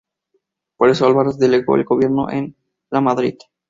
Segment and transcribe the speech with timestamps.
[0.77, 2.55] Por eso Álvarez delegó el gobierno en
[2.89, 3.37] Lamadrid.